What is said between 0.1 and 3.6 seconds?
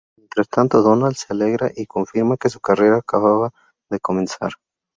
Mientras tanto, Donald se alegra y confirma que su carrera acaba